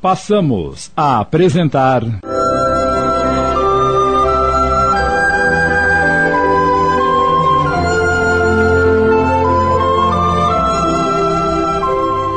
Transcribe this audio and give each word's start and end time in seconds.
Passamos 0.00 0.92
a 0.96 1.18
apresentar. 1.18 2.02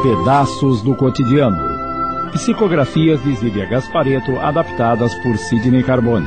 Pedaços 0.01 0.81
do 0.81 0.95
Cotidiano. 0.95 2.31
Psicografias 2.31 3.23
de 3.23 3.35
Zíbia 3.35 3.67
Gaspareto, 3.67 4.39
adaptadas 4.39 5.13
por 5.21 5.37
Sidney 5.37 5.83
Carbone. 5.83 6.25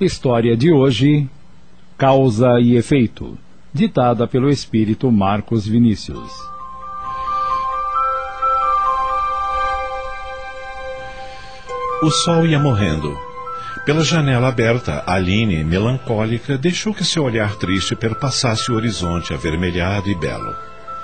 História 0.00 0.56
de 0.56 0.72
hoje: 0.72 1.28
Causa 1.96 2.58
e 2.60 2.74
Efeito, 2.74 3.38
ditada 3.72 4.26
pelo 4.26 4.50
espírito 4.50 5.10
Marcos 5.10 5.66
Vinícius. 5.66 6.30
O 12.02 12.10
sol 12.10 12.46
ia 12.46 12.58
morrendo. 12.58 13.16
Pela 13.86 14.04
janela 14.04 14.48
aberta, 14.48 15.02
Aline, 15.06 15.64
melancólica, 15.64 16.58
deixou 16.58 16.92
que 16.92 17.04
seu 17.04 17.24
olhar 17.24 17.56
triste 17.56 17.96
perpassasse 17.96 18.70
o 18.70 18.74
horizonte 18.74 19.32
avermelhado 19.32 20.08
e 20.08 20.14
belo. 20.14 20.54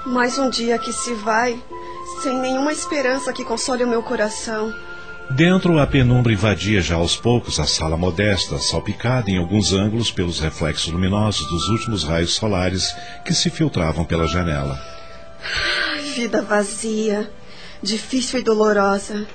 Mais 0.06 0.38
um 0.38 0.50
dia 0.50 0.78
que 0.78 0.92
se 0.92 1.14
vai, 1.14 1.58
sem 2.22 2.38
nenhuma 2.38 2.72
esperança 2.72 3.32
que 3.32 3.44
console 3.44 3.84
o 3.84 3.88
meu 3.88 4.02
coração. 4.02 4.72
Dentro, 5.30 5.78
a 5.78 5.86
penumbra 5.86 6.32
invadia 6.32 6.80
já 6.80 6.96
aos 6.96 7.14
poucos 7.14 7.60
a 7.60 7.66
sala 7.66 7.96
modesta, 7.96 8.58
salpicada 8.58 9.30
em 9.30 9.36
alguns 9.36 9.72
ângulos 9.72 10.10
pelos 10.10 10.40
reflexos 10.40 10.90
luminosos 10.90 11.46
dos 11.48 11.68
últimos 11.68 12.02
raios 12.02 12.34
solares 12.34 12.94
que 13.24 13.34
se 13.34 13.50
filtravam 13.50 14.04
pela 14.04 14.26
janela. 14.26 14.80
Vida 16.14 16.40
vazia, 16.40 17.30
difícil 17.82 18.40
e 18.40 18.42
dolorosa. 18.42 19.26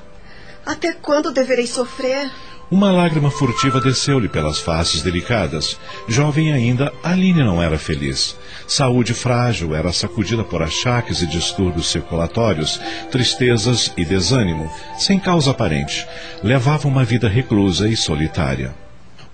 Até 0.66 0.94
quando 0.94 1.32
deverei 1.32 1.68
sofrer? 1.68 2.32
Uma 2.72 2.92
lágrima 2.92 3.30
furtiva 3.30 3.80
desceu-lhe 3.80 4.28
pelas 4.28 4.60
faces 4.60 5.02
delicadas. 5.04 5.78
Jovem 6.08 6.52
ainda, 6.52 6.92
Aline 7.04 7.44
não 7.44 7.62
era 7.62 7.78
feliz. 7.78 8.36
Saúde 8.68 9.14
frágil 9.14 9.76
era 9.76 9.92
sacudida 9.92 10.44
por 10.44 10.62
achaques 10.64 11.22
e 11.22 11.28
distúrbios 11.28 11.92
circulatórios, 11.92 12.80
tristezas 13.12 13.94
e 13.96 14.04
desânimo, 14.04 14.72
sem 14.98 15.20
causa 15.20 15.52
aparente. 15.52 16.08
Levava 16.42 16.88
uma 16.88 17.04
vida 17.04 17.28
reclusa 17.28 17.88
e 17.88 17.96
solitária. 17.96 18.74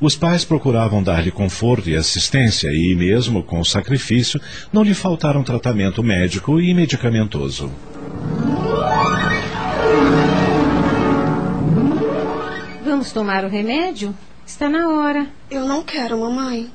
Os 0.01 0.15
pais 0.15 0.45
procuravam 0.45 1.03
dar-lhe 1.03 1.31
conforto 1.31 1.89
e 1.89 1.95
assistência 1.95 2.69
e, 2.69 2.95
mesmo 2.95 3.43
com 3.43 3.63
sacrifício, 3.63 4.39
não 4.71 4.81
lhe 4.81 4.93
faltaram 4.93 5.43
tratamento 5.43 6.01
médico 6.01 6.59
e 6.59 6.73
medicamentoso. 6.73 7.69
Vamos 12.99 13.13
tomar 13.13 13.45
o 13.45 13.47
remédio? 13.47 14.13
Está 14.45 14.69
na 14.69 14.89
hora. 14.89 15.25
Eu 15.49 15.63
não 15.63 15.81
quero, 15.81 16.19
mamãe. 16.19 16.69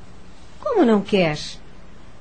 Como 0.59 0.83
não 0.83 0.99
quer? 0.99 1.37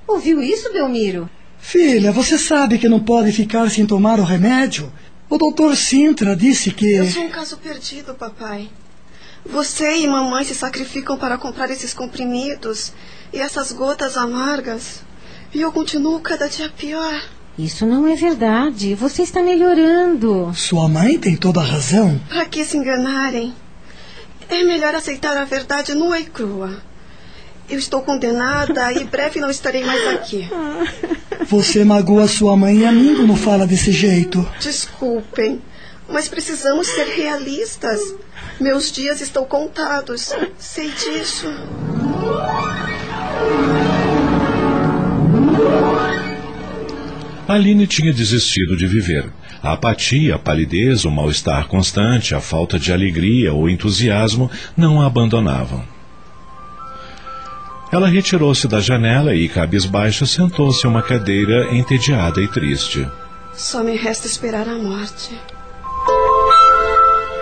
Ouviu 0.07 0.43
isso, 0.43 0.71
Belmiro? 0.75 1.27
Filha, 1.59 2.13
você 2.13 2.37
sabe 2.37 2.77
que 2.77 2.87
não 2.87 3.01
pode 3.01 3.33
ficar 3.33 3.71
sem 3.71 3.87
tomar 3.87 4.21
o 4.21 4.25
remédio? 4.25 4.93
O 5.31 5.39
doutor 5.39 5.75
Sintra 5.75 6.37
disse 6.37 6.71
que. 6.71 6.97
Eu 6.97 7.11
sou 7.11 7.23
um 7.23 7.31
caso 7.31 7.57
perdido, 7.57 8.13
papai. 8.15 8.69
Você 9.47 9.97
e 9.97 10.07
mamãe 10.07 10.45
se 10.45 10.55
sacrificam 10.55 11.17
para 11.17 11.39
comprar 11.39 11.71
esses 11.71 11.95
comprimidos 11.95 12.93
e 13.33 13.39
essas 13.39 13.73
gotas 13.73 14.19
amargas. 14.19 15.03
E 15.55 15.63
eu 15.63 15.73
continuo 15.73 16.21
cada 16.21 16.47
dia 16.47 16.69
pior. 16.69 17.23
Isso 17.59 17.87
não 17.87 18.07
é 18.07 18.15
verdade. 18.15 18.95
Você 18.95 19.23
está 19.23 19.43
melhorando. 19.43 20.53
Sua 20.55 20.91
mãe 20.91 21.19
tem 21.19 21.35
toda 21.39 21.61
a 21.61 21.65
razão. 21.65 22.21
Para 22.29 22.45
que 22.45 22.67
se 22.67 22.77
enganarem? 22.77 23.64
É 24.49 24.63
melhor 24.63 24.95
aceitar 24.95 25.37
a 25.37 25.45
verdade 25.45 25.95
nua 25.95 26.19
e 26.19 26.25
crua. 26.25 26.83
Eu 27.69 27.79
estou 27.79 28.03
condenada 28.03 28.93
e 28.93 29.05
breve 29.05 29.41
não 29.41 29.51
estarei 29.51 29.85
mais 29.85 30.07
aqui. 30.09 30.49
Você 31.47 31.85
magoa 31.85 32.29
sua 32.29 32.57
mãe 32.57 32.79
e 32.79 32.85
a 32.85 32.93
mim 32.93 33.17
quando 33.17 33.37
fala 33.37 33.67
desse 33.67 33.91
jeito. 33.91 34.47
Desculpem, 34.61 35.63
mas 36.09 36.29
precisamos 36.29 36.87
ser 36.89 37.07
realistas. 37.07 38.01
Meus 38.61 38.93
dias 38.93 39.21
estão 39.21 39.45
contados. 39.45 40.33
Sei 40.59 40.91
disso. 40.91 41.49
Aline 47.47 47.87
tinha 47.87 48.13
desistido 48.13 48.77
de 48.77 48.87
viver. 48.87 49.31
A 49.63 49.73
apatia, 49.73 50.35
a 50.35 50.39
palidez, 50.39 51.05
o 51.05 51.11
mal-estar 51.11 51.69
constante, 51.69 52.35
a 52.35 52.41
falta 52.41 52.79
de 52.79 52.93
alegria 52.93 53.53
ou 53.53 53.69
entusiasmo 53.69 54.51
não 54.77 55.01
a 55.01 55.07
abandonavam. 55.07 55.85
Ela 57.93 58.09
retirou-se 58.09 58.67
da 58.67 58.81
janela 58.81 59.35
e, 59.35 59.49
cabisbaixa, 59.49 60.27
sentou-se 60.27 60.87
em 60.87 60.91
uma 60.91 61.03
cadeira 61.03 61.75
entediada 61.75 62.41
e 62.41 62.49
triste. 62.49 63.07
Só 63.53 63.85
me 63.85 63.97
resta 63.97 64.27
esperar 64.27 64.67
a 64.67 64.77
morte. 64.77 65.39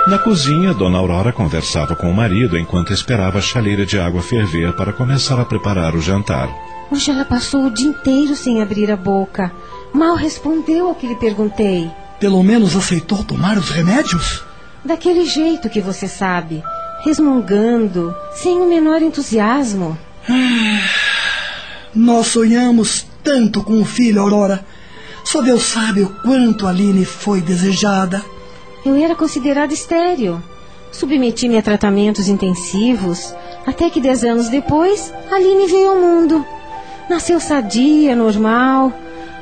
Na 0.06 0.18
cozinha, 0.18 0.74
Dona 0.74 0.98
Aurora 0.98 1.32
conversava 1.32 1.94
com 1.94 2.10
o 2.10 2.14
marido 2.14 2.58
enquanto 2.58 2.92
esperava 2.92 3.38
a 3.38 3.42
chaleira 3.42 3.86
de 3.86 3.98
água 3.98 4.20
ferver 4.20 4.72
para 4.74 4.92
começar 4.92 5.40
a 5.40 5.44
preparar 5.44 5.94
o 5.94 6.02
jantar. 6.02 6.50
Hoje 6.92 7.10
ela 7.10 7.24
passou 7.24 7.64
o 7.64 7.70
dia 7.70 7.88
inteiro 7.88 8.36
sem 8.36 8.60
abrir 8.60 8.90
a 8.90 8.96
boca. 8.98 9.50
Mal 9.94 10.14
respondeu 10.14 10.88
ao 10.88 10.94
que 10.94 11.06
lhe 11.06 11.16
perguntei. 11.16 11.90
Pelo 12.20 12.42
menos 12.42 12.76
aceitou 12.76 13.24
tomar 13.24 13.56
os 13.56 13.70
remédios? 13.70 14.44
Daquele 14.84 15.24
jeito 15.24 15.70
que 15.70 15.80
você 15.80 16.06
sabe, 16.06 16.62
resmungando, 17.02 18.14
sem 18.34 18.60
o 18.60 18.68
menor 18.68 19.00
entusiasmo. 19.00 19.96
Ah, 20.28 20.80
nós 21.94 22.26
sonhamos 22.26 23.06
tanto 23.24 23.64
com 23.64 23.80
o 23.80 23.86
filho, 23.86 24.20
Aurora. 24.20 24.62
Só 25.24 25.40
Deus 25.40 25.62
sabe 25.62 26.02
o 26.02 26.10
quanto 26.22 26.66
Aline 26.66 27.06
foi 27.06 27.40
desejada. 27.40 28.22
Eu 28.84 28.96
era 28.96 29.14
considerada 29.14 29.72
estéril. 29.72 30.42
Submeti-me 30.90 31.56
a 31.56 31.62
tratamentos 31.62 32.28
intensivos, 32.28 33.34
até 33.66 33.88
que 33.88 33.98
dez 33.98 34.22
anos 34.24 34.50
depois, 34.50 35.10
Aline 35.30 35.66
veio 35.68 35.88
ao 35.88 35.96
mundo. 35.96 36.44
Nasceu 37.08 37.40
sadia, 37.40 38.14
normal, 38.16 38.92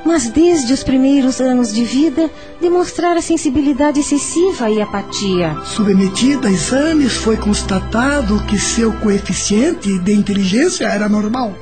mas 0.05 0.29
desde 0.31 0.73
os 0.73 0.83
primeiros 0.83 1.41
anos 1.41 1.73
de 1.73 1.85
vida 1.85 2.31
demonstrara 2.61 3.21
sensibilidade 3.21 4.01
excessiva 4.01 4.71
e 4.71 4.81
apatia. 4.81 5.57
Submetida 5.65 6.49
a 6.49 6.51
exames, 6.51 7.17
foi 7.17 7.37
constatado 7.37 8.43
que 8.47 8.59
seu 8.59 8.93
coeficiente 8.95 9.99
de 9.99 10.13
inteligência 10.13 10.87
era 10.87 11.09
normal 11.09 11.55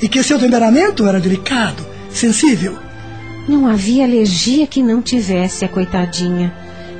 e 0.00 0.08
que 0.08 0.22
seu 0.22 0.38
temperamento 0.38 1.06
era 1.06 1.20
delicado, 1.20 1.84
sensível. 2.10 2.76
Não 3.48 3.66
havia 3.66 4.04
alergia 4.04 4.66
que 4.66 4.82
não 4.82 5.00
tivesse 5.00 5.64
a 5.64 5.68
coitadinha. 5.68 6.54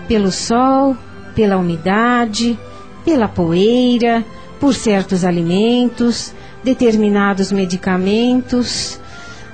Pelo 0.07 0.33
sol, 0.33 0.97
pela 1.35 1.59
umidade, 1.59 2.59
pela 3.05 3.29
poeira, 3.29 4.25
por 4.59 4.75
certos 4.75 5.25
alimentos, 5.25 6.33
determinados 6.63 7.53
medicamentos. 7.53 9.01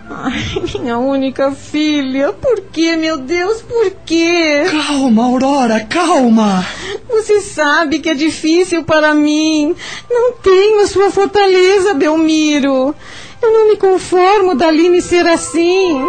Ai, 0.08 0.62
minha 0.80 0.98
única 0.98 1.50
filha, 1.52 2.32
por 2.32 2.60
que, 2.60 2.94
meu 2.94 3.16
Deus, 3.16 3.62
por 3.62 3.90
quê? 4.04 4.64
Calma, 4.70 5.24
Aurora, 5.24 5.80
calma. 5.80 6.64
Você 7.08 7.40
sabe 7.40 8.00
que 8.00 8.10
é 8.10 8.14
difícil 8.14 8.84
para 8.84 9.14
mim. 9.14 9.74
Não 10.10 10.32
tenho 10.32 10.82
a 10.82 10.86
sua 10.86 11.10
fortaleza, 11.10 11.94
Belmiro. 11.94 12.94
Eu 13.42 13.52
não 13.52 13.68
me 13.68 13.76
conformo 13.76 14.54
da 14.54 14.68
Aline 14.68 15.00
ser 15.00 15.26
assim. 15.26 16.02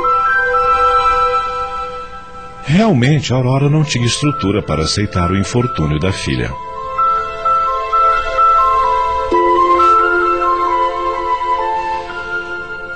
Realmente, 2.65 3.31
a 3.31 3.37
Aurora 3.37 3.69
não 3.69 3.83
tinha 3.83 4.05
estrutura 4.05 4.61
para 4.61 4.83
aceitar 4.83 5.31
o 5.31 5.37
infortúnio 5.37 5.99
da 5.99 6.11
filha. 6.11 6.51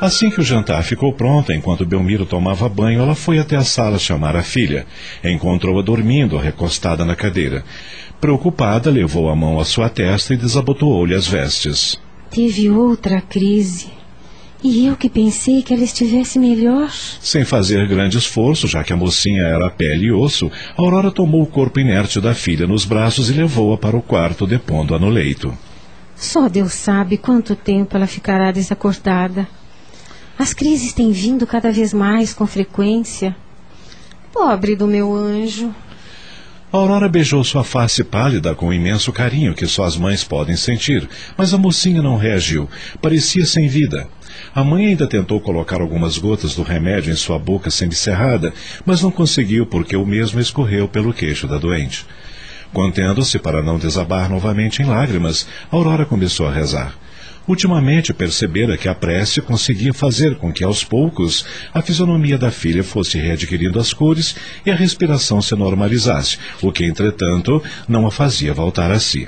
Assim 0.02 0.30
que 0.30 0.40
o 0.40 0.44
jantar 0.44 0.82
ficou 0.84 1.12
pronto, 1.12 1.52
enquanto 1.52 1.86
Belmiro 1.86 2.26
tomava 2.26 2.70
banho, 2.70 3.02
ela 3.02 3.16
foi 3.16 3.38
até 3.38 3.58
a 3.58 3.66
sala 3.66 4.00
chamar 4.00 4.34
a 4.34 4.42
filha. 4.42 4.86
Encontrou-a 5.22 5.82
dormindo, 5.82 6.38
recostada 6.38 7.04
na 7.04 7.18
cadeira. 7.18 7.66
Preocupada, 8.22 8.90
levou 8.90 9.30
a 9.30 9.36
mão 9.36 9.60
à 9.60 9.66
sua 9.66 9.90
testa 9.90 10.34
e 10.34 10.38
desabotoou-lhe 10.38 11.14
as 11.14 11.28
vestes. 11.28 12.00
Tive 12.32 12.70
outra 12.70 13.20
crise. 13.20 13.88
E 14.64 14.86
eu 14.86 14.96
que 14.96 15.10
pensei 15.10 15.62
que 15.62 15.74
ela 15.74 15.84
estivesse 15.84 16.40
melhor. 16.40 16.90
Sem 16.92 17.44
fazer 17.44 17.86
grande 17.86 18.18
esforço, 18.18 18.68
já 18.68 18.86
que 18.86 18.94
a 18.94 18.98
mocinha 18.98 19.42
era 19.42 19.70
pele 19.70 20.08
e 20.08 20.12
osso, 20.14 20.50
Aurora 20.78 21.12
tomou 21.12 21.42
o 21.42 21.48
corpo 21.48 21.78
inerte 21.78 22.22
da 22.22 22.34
filha 22.34 22.66
nos 22.66 22.86
braços 22.86 23.30
e 23.30 23.34
levou-a 23.34 23.78
para 23.78 23.98
o 23.98 24.02
quarto, 24.02 24.48
depondo-a 24.48 25.00
no 25.00 25.10
leito. 25.10 25.58
Só 26.16 26.48
Deus 26.48 26.74
sabe 26.74 27.18
quanto 27.18 27.56
tempo 27.56 27.98
ela 27.98 28.08
ficará 28.08 28.52
desacordada. 28.52 29.48
As 30.40 30.54
crises 30.54 30.94
têm 30.94 31.12
vindo 31.12 31.46
cada 31.46 31.70
vez 31.70 31.94
mais 31.94 32.34
com 32.34 32.48
frequência. 32.48 33.36
Pobre 34.32 34.74
do 34.74 34.88
meu 34.88 35.14
anjo. 35.14 35.76
Aurora 36.72 37.10
beijou 37.10 37.44
sua 37.44 37.62
face 37.62 38.06
pálida 38.06 38.56
com 38.56 38.70
o 38.70 38.74
imenso 38.74 39.12
carinho 39.12 39.54
que 39.54 39.68
só 39.68 39.84
as 39.84 39.98
mães 39.98 40.24
podem 40.24 40.56
sentir, 40.56 41.10
mas 41.36 41.54
a 41.54 41.58
mocinha 41.58 42.02
não 42.02 42.16
reagiu. 42.16 42.70
Parecia 43.02 43.46
sem 43.46 43.68
vida. 43.68 44.08
A 44.56 44.64
mãe 44.64 44.86
ainda 44.86 45.10
tentou 45.10 45.42
colocar 45.42 45.82
algumas 45.82 46.18
gotas 46.18 46.56
do 46.56 46.64
remédio 46.64 47.12
em 47.12 47.18
sua 47.18 47.38
boca 47.38 47.70
semicerrada, 47.70 48.54
mas 48.86 49.02
não 49.02 49.12
conseguiu 49.12 49.66
porque 49.66 49.98
o 49.98 50.06
mesmo 50.06 50.40
escorreu 50.40 50.88
pelo 50.88 51.14
queixo 51.14 51.50
da 51.50 51.58
doente. 51.58 52.06
Contendo-se 52.72 53.40
para 53.40 53.62
não 53.62 53.78
desabar 53.78 54.30
novamente 54.30 54.82
em 54.82 54.86
lágrimas, 54.86 55.46
Aurora 55.70 56.06
começou 56.06 56.48
a 56.48 56.54
rezar. 56.54 56.96
Ultimamente 57.50 58.14
percebera 58.14 58.78
que 58.78 58.88
a 58.88 58.94
prece 58.94 59.42
conseguia 59.42 59.92
fazer 59.92 60.36
com 60.36 60.54
que, 60.54 60.64
aos 60.64 60.84
poucos, 60.84 61.44
a 61.74 61.82
fisionomia 61.82 62.38
da 62.38 62.52
filha 62.52 62.84
fosse 62.84 63.18
readquirindo 63.18 63.80
as 63.80 63.92
cores 63.92 64.36
e 64.64 64.70
a 64.70 64.76
respiração 64.76 65.42
se 65.42 65.56
normalizasse, 65.56 66.38
o 66.62 66.72
que, 66.72 66.86
entretanto, 66.86 67.60
não 67.88 68.06
a 68.06 68.12
fazia 68.12 68.54
voltar 68.54 68.92
a 68.92 69.00
si. 69.00 69.28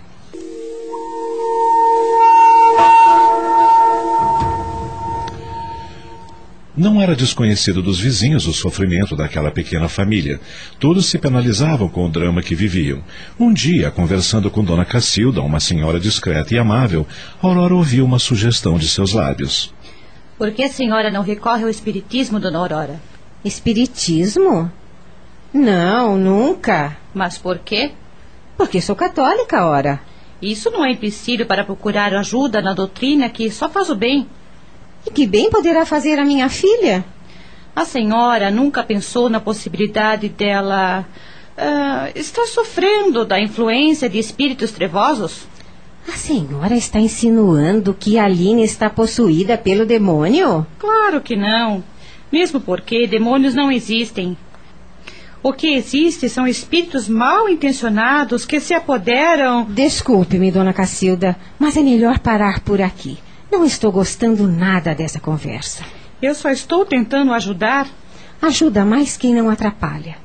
Não 6.76 7.02
era 7.02 7.16
desconhecido 7.16 7.82
dos 7.82 8.00
vizinhos 8.00 8.48
o 8.48 8.54
sofrimento 8.54 9.14
daquela 9.14 9.52
pequena 9.52 9.90
família. 9.90 10.40
Todos 10.80 11.08
se 11.08 11.20
penalizavam 11.20 11.90
com 11.90 12.06
o 12.06 12.10
drama 12.10 12.42
que 12.42 12.56
viviam. 12.56 13.04
Um 13.38 13.52
dia, 13.52 13.92
conversando 13.92 14.50
com 14.50 14.64
Dona 14.64 14.86
Cacilda, 14.86 15.42
uma 15.42 15.60
senhora 15.60 16.00
discreta 16.00 16.54
e 16.54 16.58
amável, 16.58 17.06
Aurora 17.42 17.76
ouviu 17.76 18.06
uma 18.06 18.20
sugestão 18.20 18.78
de 18.78 18.88
seus 18.88 19.12
lábios. 19.12 19.74
Por 20.38 20.52
que 20.52 20.64
a 20.64 20.70
senhora 20.70 21.12
não 21.12 21.22
recorre 21.22 21.64
ao 21.64 21.70
espiritismo, 21.70 22.40
Dona 22.40 22.60
Aurora? 22.60 23.02
Espiritismo? 23.44 24.72
Não, 25.54 26.18
nunca. 26.18 26.98
Mas 27.14 27.38
por 27.38 27.60
quê? 27.60 27.92
Porque 28.56 28.80
sou 28.80 28.96
católica, 28.96 29.66
ora. 29.66 30.00
Isso 30.42 30.72
não 30.72 30.86
é 30.86 30.92
empecilho 30.92 31.46
para 31.46 31.66
procurar 31.66 32.14
ajuda 32.14 32.62
na 32.62 32.74
doutrina 32.74 33.30
que 33.30 33.52
só 33.52 33.70
faz 33.70 33.90
o 33.90 33.96
bem. 33.96 34.26
E 35.06 35.12
que 35.12 35.26
bem 35.26 35.50
poderá 35.50 35.86
fazer 35.86 36.20
a 36.20 36.26
minha 36.26 36.50
filha? 36.50 37.04
A 37.76 37.86
senhora 37.86 38.52
nunca 38.52 38.84
pensou 38.84 39.30
na 39.30 39.40
possibilidade 39.40 40.30
dela 40.30 41.06
uh, 41.58 42.20
estar 42.20 42.46
sofrendo 42.46 43.26
da 43.26 43.40
influência 43.40 44.10
de 44.10 44.20
espíritos 44.20 44.72
trevosos? 44.72 45.48
A 46.08 46.14
senhora 46.14 46.76
está 46.76 47.00
insinuando 47.00 47.94
que 47.94 48.18
a 48.18 48.26
Aline 48.26 48.64
está 48.64 48.90
possuída 48.90 49.58
pelo 49.58 49.86
demônio? 49.86 50.66
Claro 50.78 51.22
que 51.22 51.36
não. 51.36 51.84
Mesmo 52.32 52.60
porque 52.60 53.08
demônios 53.08 53.54
não 53.54 53.72
existem. 53.72 54.38
O 55.44 55.54
que 55.54 55.74
existe 55.74 56.30
são 56.30 56.46
espíritos 56.46 57.10
mal 57.10 57.50
intencionados 57.50 58.46
que 58.46 58.60
se 58.60 58.74
apoderam. 58.74 59.66
Desculpe-me, 59.66 60.52
dona 60.52 60.74
Cacilda, 60.74 61.36
mas 61.58 61.76
é 61.76 61.82
melhor 61.82 62.20
parar 62.20 62.60
por 62.60 62.82
aqui. 62.82 63.18
Não 63.52 63.66
estou 63.66 63.92
gostando 63.92 64.48
nada 64.48 64.96
dessa 64.96 65.20
conversa. 65.20 65.84
Eu 66.22 66.34
só 66.34 66.50
estou 66.50 66.86
tentando 66.86 67.34
ajudar. 67.34 67.86
Ajuda 68.42 68.86
mais 68.86 69.18
quem 69.18 69.36
não 69.36 69.50
atrapalha. 69.50 70.16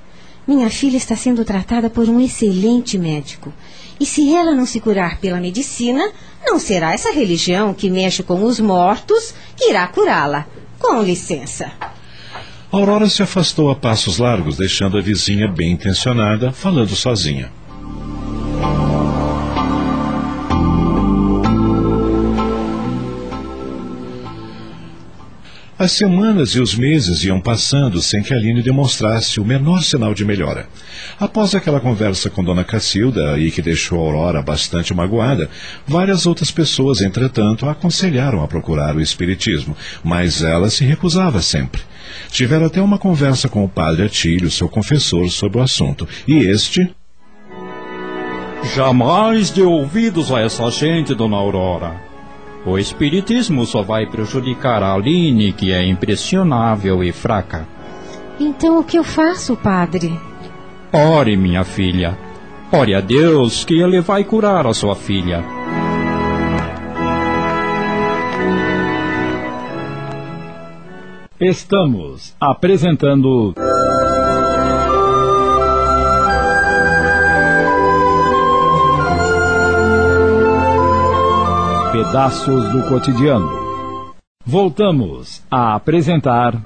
Minha 0.46 0.70
filha 0.70 0.96
está 0.96 1.16
sendo 1.16 1.44
tratada 1.44 1.90
por 1.90 2.08
um 2.08 2.20
excelente 2.20 2.96
médico. 2.96 3.52
E 3.98 4.06
se 4.06 4.32
ela 4.32 4.54
não 4.54 4.64
se 4.64 4.78
curar 4.78 5.18
pela 5.18 5.40
medicina, 5.40 6.12
não 6.46 6.58
será 6.60 6.92
essa 6.92 7.12
religião 7.12 7.74
que 7.74 7.90
mexe 7.90 8.22
com 8.22 8.44
os 8.44 8.60
mortos 8.60 9.34
que 9.56 9.70
irá 9.70 9.88
curá-la. 9.88 10.46
Com 10.78 11.02
licença. 11.02 11.72
Aurora 12.70 13.08
se 13.08 13.24
afastou 13.24 13.70
a 13.70 13.74
passos 13.74 14.18
largos, 14.18 14.56
deixando 14.56 14.98
a 14.98 15.00
vizinha 15.00 15.48
bem 15.48 15.72
intencionada, 15.72 16.52
falando 16.52 16.94
sozinha. 16.94 17.50
As 25.78 25.92
semanas 25.92 26.54
e 26.54 26.60
os 26.60 26.74
meses 26.74 27.22
iam 27.24 27.38
passando 27.38 28.00
sem 28.00 28.22
que 28.22 28.32
Aline 28.32 28.62
demonstrasse 28.62 29.38
o 29.38 29.44
menor 29.44 29.82
sinal 29.82 30.14
de 30.14 30.24
melhora. 30.24 30.66
Após 31.20 31.54
aquela 31.54 31.80
conversa 31.80 32.30
com 32.30 32.42
Dona 32.42 32.64
Cacilda, 32.64 33.38
e 33.38 33.50
que 33.50 33.60
deixou 33.60 34.00
Aurora 34.00 34.40
bastante 34.40 34.94
magoada, 34.94 35.50
várias 35.86 36.24
outras 36.24 36.50
pessoas, 36.50 37.02
entretanto, 37.02 37.66
a 37.66 37.72
aconselharam 37.72 38.42
a 38.42 38.48
procurar 38.48 38.96
o 38.96 39.02
Espiritismo, 39.02 39.76
mas 40.02 40.42
ela 40.42 40.70
se 40.70 40.82
recusava 40.82 41.42
sempre. 41.42 41.82
Tiveram 42.30 42.64
até 42.64 42.80
uma 42.80 42.98
conversa 42.98 43.46
com 43.46 43.62
o 43.62 43.68
padre 43.68 44.06
Atílio, 44.06 44.50
seu 44.50 44.70
confessor, 44.70 45.28
sobre 45.28 45.58
o 45.58 45.62
assunto, 45.62 46.08
e 46.26 46.38
este. 46.38 46.90
Jamais 48.74 49.50
dê 49.50 49.62
ouvidos 49.62 50.32
a 50.32 50.40
essa 50.40 50.70
gente, 50.70 51.14
Dona 51.14 51.36
Aurora. 51.36 52.05
O 52.66 52.76
espiritismo 52.76 53.64
só 53.64 53.80
vai 53.80 54.06
prejudicar 54.06 54.82
a 54.82 54.92
Aline, 54.92 55.52
que 55.52 55.72
é 55.72 55.86
impressionável 55.86 57.04
e 57.04 57.12
fraca. 57.12 57.64
Então 58.40 58.80
o 58.80 58.84
que 58.84 58.98
eu 58.98 59.04
faço, 59.04 59.56
padre? 59.56 60.18
Ore, 60.92 61.36
minha 61.36 61.62
filha. 61.62 62.18
Ore 62.72 62.92
a 62.92 63.00
Deus 63.00 63.64
que 63.64 63.80
Ele 63.80 64.00
vai 64.00 64.24
curar 64.24 64.66
a 64.66 64.74
sua 64.74 64.96
filha. 64.96 65.44
Estamos 71.38 72.34
apresentando. 72.40 73.54
Pedaços 82.06 82.72
do 82.72 82.88
Cotidiano. 82.88 84.14
Voltamos 84.46 85.42
a 85.50 85.74
apresentar. 85.74 86.62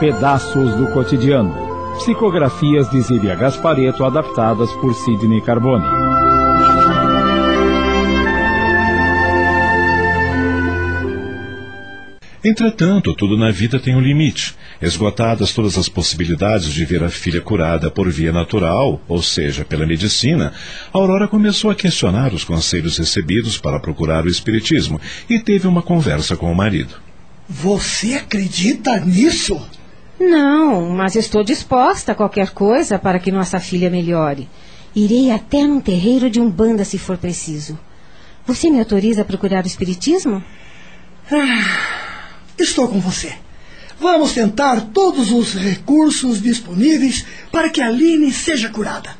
Pedaços 0.00 0.74
do 0.74 0.90
Cotidiano. 0.90 1.54
Psicografias 1.98 2.90
de 2.90 3.02
Zília 3.02 3.34
Gaspareto 3.36 4.06
adaptadas 4.06 4.72
por 4.76 4.94
Sidney 4.94 5.42
Carbone. 5.42 6.17
Entretanto, 12.48 13.12
tudo 13.12 13.36
na 13.36 13.50
vida 13.50 13.78
tem 13.78 13.94
um 13.94 14.00
limite. 14.00 14.56
Esgotadas 14.80 15.52
todas 15.52 15.76
as 15.76 15.86
possibilidades 15.86 16.72
de 16.72 16.82
ver 16.86 17.04
a 17.04 17.10
filha 17.10 17.42
curada 17.42 17.90
por 17.90 18.08
via 18.08 18.32
natural, 18.32 19.02
ou 19.06 19.22
seja, 19.22 19.66
pela 19.66 19.84
medicina, 19.84 20.54
Aurora 20.90 21.28
começou 21.28 21.70
a 21.70 21.74
questionar 21.74 22.32
os 22.32 22.44
conselhos 22.44 22.96
recebidos 22.96 23.58
para 23.58 23.78
procurar 23.78 24.24
o 24.24 24.30
espiritismo 24.30 24.98
e 25.28 25.38
teve 25.38 25.68
uma 25.68 25.82
conversa 25.82 26.38
com 26.38 26.50
o 26.50 26.54
marido. 26.54 26.94
Você 27.46 28.14
acredita 28.14 28.98
nisso? 28.98 29.60
Não, 30.18 30.88
mas 30.88 31.16
estou 31.16 31.44
disposta 31.44 32.12
a 32.12 32.14
qualquer 32.14 32.52
coisa 32.52 32.98
para 32.98 33.18
que 33.18 33.30
nossa 33.30 33.60
filha 33.60 33.90
melhore. 33.90 34.48
Irei 34.96 35.30
até 35.30 35.66
num 35.66 35.82
terreiro 35.82 36.30
de 36.30 36.40
umbanda 36.40 36.82
se 36.82 36.96
for 36.96 37.18
preciso. 37.18 37.78
Você 38.46 38.70
me 38.70 38.78
autoriza 38.78 39.20
a 39.20 39.24
procurar 39.26 39.64
o 39.64 39.66
espiritismo? 39.66 40.42
Ah. 41.30 42.07
Estou 42.58 42.88
com 42.88 42.98
você. 42.98 43.34
Vamos 44.00 44.32
tentar 44.32 44.80
todos 44.92 45.30
os 45.30 45.54
recursos 45.54 46.42
disponíveis 46.42 47.24
para 47.50 47.68
que 47.70 47.80
a 47.80 47.86
Aline 47.88 48.32
seja 48.32 48.68
curada. 48.68 49.10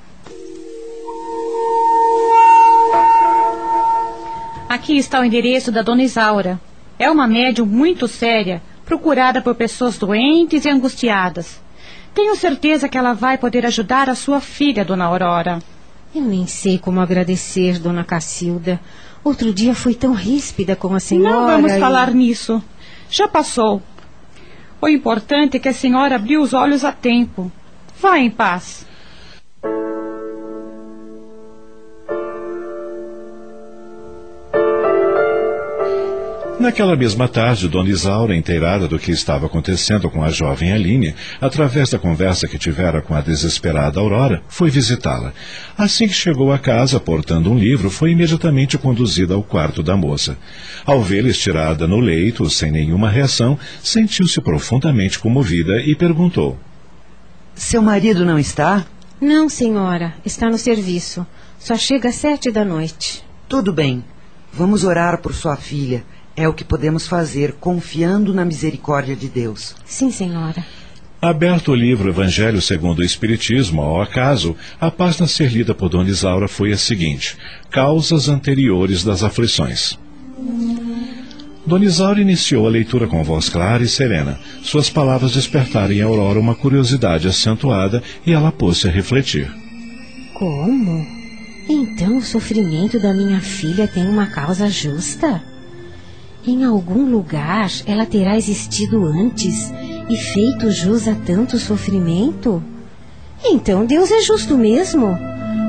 Aqui 4.69 4.99
está 4.99 5.21
o 5.21 5.25
endereço 5.25 5.73
da 5.73 5.83
dona 5.83 6.03
Isaura. 6.03 6.61
É 6.99 7.11
uma 7.11 7.27
médium 7.27 7.65
muito 7.65 8.07
séria, 8.07 8.61
procurada 8.85 9.41
por 9.41 9.55
pessoas 9.55 9.97
doentes 9.97 10.65
e 10.65 10.69
angustiadas. 10.69 11.61
Tenho 12.13 12.37
certeza 12.37 12.89
que 12.89 12.99
ela 12.99 13.13
vai 13.13 13.39
poder 13.39 13.65
ajudar 13.67 14.11
a 14.11 14.15
sua 14.15 14.41
filha, 14.41 14.85
dona 14.85 15.05
Aurora. 15.05 15.61
Eu 16.15 16.23
nem 16.23 16.47
sei 16.47 16.79
como 16.79 17.01
agradecer, 17.01 17.79
dona 17.79 18.03
Cacilda. 18.03 18.81
Outro 19.23 19.53
dia 19.53 19.75
foi 19.75 19.95
tão 19.95 20.13
ríspida 20.13 20.75
com 20.75 20.95
a 20.95 21.01
senhora. 21.01 21.37
Não 21.37 21.47
vamos 21.47 21.73
e... 21.73 21.79
falar 21.79 22.13
nisso. 22.13 22.63
Já 23.11 23.29
passou. 23.29 23.83
O 24.81 24.89
importante 24.89 25.57
é 25.57 25.61
que 25.61 25.69
a 25.69 25.75
senhora 25.75 26.17
abriu 26.17 26.41
os 26.41 26.55
olhos 26.55 26.85
a 26.85 26.93
tempo. 26.93 27.51
Vá 28.01 28.19
em 28.19 28.31
paz. 28.31 28.88
Naquela 36.59 36.97
mesma 36.97 37.29
tarde, 37.29 37.69
Dona 37.69 37.89
Isaura, 37.89 38.35
inteirada 38.35 38.89
do 38.89 38.99
que 38.99 39.13
estava 39.13 39.47
acontecendo 39.47 40.11
com 40.11 40.25
a 40.25 40.29
jovem 40.29 40.73
Aline, 40.73 41.15
através 41.41 41.91
da 41.91 42.01
conversa 42.01 42.49
que 42.49 42.59
tivera 42.59 43.01
com 43.01 43.15
a 43.15 43.21
desesperada 43.21 44.01
Aurora, 44.01 44.43
foi 44.49 44.69
visitá-la. 44.69 45.33
Assim 45.77 46.09
que 46.09 46.13
chegou 46.13 46.53
à 46.53 46.59
casa, 46.59 46.99
portando 46.99 47.53
um 47.53 47.57
livro, 47.57 47.89
foi 47.89 48.11
imediatamente 48.11 48.77
conduzida 48.77 49.35
ao 49.35 49.43
quarto 49.45 49.85
da 49.85 49.97
moça. 49.97 50.37
Ao 50.85 51.01
vê-la 51.01 51.29
estirada 51.29 51.87
no 51.87 52.01
leito, 52.01 52.51
sem 52.51 52.73
nenhuma 52.73 53.09
reação, 53.09 53.57
sentiu-se 53.81 54.41
profundamente 54.41 55.21
comovida 55.21 55.81
e 55.83 55.95
perguntou: 55.95 56.59
Seu 57.55 57.81
marido 57.81 58.27
não 58.27 58.37
está? 58.39 58.85
Não, 59.21 59.49
senhora. 59.49 60.13
Está 60.27 60.51
no 60.51 60.59
serviço. 60.59 61.25
Só 61.57 61.77
chega 61.77 62.09
às 62.09 62.17
sete 62.17 62.51
da 62.51 62.65
noite. 62.65 63.25
Tudo 63.49 63.73
bem. 63.73 64.03
Vamos 64.53 64.83
orar 64.83 65.19
por 65.19 65.33
sua 65.35 65.55
filha 65.57 66.03
é 66.39 66.49
o 66.49 66.55
que 66.55 66.63
podemos 66.63 67.09
fazer 67.09 67.55
confiando 67.55 68.33
na 68.33 68.45
misericórdia 68.45 69.17
de 69.17 69.29
Deus. 69.29 69.75
Sim, 69.85 70.09
senhora. 70.13 70.65
Aberto 71.21 71.73
o 71.73 71.75
livro 71.75 72.09
Evangelho 72.09 72.63
segundo 72.63 73.01
o 73.01 73.05
Espiritismo, 73.05 73.83
ao 73.83 74.01
acaso, 74.01 74.55
a 74.81 74.89
página 74.89 75.25
a 75.25 75.29
ser 75.29 75.51
lida 75.51 75.75
por 75.75 75.89
Dona 75.89 76.09
Isaura 76.09 76.47
foi 76.47 76.71
a 76.71 76.79
seguinte: 76.79 77.37
Causas 77.71 78.29
anteriores 78.29 79.03
das 79.03 79.25
aflições. 79.25 79.99
Dona 81.67 81.85
Isaura 81.85 82.21
iniciou 82.21 82.69
a 82.69 82.71
leitura 82.71 83.09
com 83.09 83.25
voz 83.25 83.49
clara 83.49 83.83
e 83.83 83.89
serena. 83.89 84.39
Suas 84.63 84.89
palavras 84.89 85.33
despertaram 85.33 85.93
em 85.93 86.03
Aurora 86.03 86.39
uma 86.39 86.55
curiosidade 86.55 87.27
acentuada 87.27 88.01
e 88.25 88.33
ela 88.33 88.53
pôs-se 88.53 88.87
a 88.87 88.93
refletir. 88.93 89.51
Como? 90.35 91.05
Então 91.69 92.17
o 92.17 92.23
sofrimento 92.23 93.01
da 93.01 93.13
minha 93.13 93.41
filha 93.41 93.89
tem 93.89 94.07
uma 94.07 94.27
causa 94.29 94.71
justa? 94.71 95.43
Em 96.47 96.65
algum 96.65 97.11
lugar 97.11 97.71
ela 97.87 98.07
terá 98.07 98.37
existido 98.37 99.05
antes 99.05 99.73
e 100.09 100.17
feito 100.17 100.71
jus 100.71 101.09
a 101.09 101.15
tanto 101.15 101.59
sofrimento? 101.59 102.63
Então 103.45 103.85
Deus 103.85 104.11
é 104.11 104.21
justo 104.23 104.57
mesmo. 104.57 105.17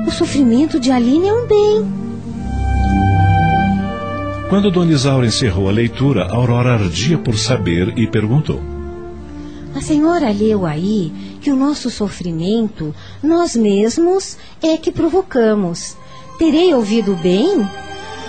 O 0.06 0.10
sofrimento 0.10 0.80
de 0.80 0.90
Aline 0.90 1.28
é 1.28 1.32
um 1.32 1.46
bem. 1.46 2.10
Quando 4.48 4.70
Dona 4.70 4.92
Isaura 4.92 5.26
encerrou 5.26 5.68
a 5.68 5.72
leitura, 5.72 6.24
Aurora 6.24 6.72
ardia 6.72 7.18
por 7.18 7.38
saber 7.38 7.96
e 7.96 8.06
perguntou: 8.06 8.60
A 9.74 9.80
senhora 9.80 10.32
leu 10.32 10.66
aí 10.66 11.12
que 11.40 11.50
o 11.50 11.56
nosso 11.56 11.90
sofrimento 11.90 12.94
nós 13.22 13.54
mesmos 13.54 14.36
é 14.62 14.76
que 14.76 14.90
provocamos. 14.90 15.96
Terei 16.38 16.74
ouvido 16.74 17.14
bem? 17.22 17.64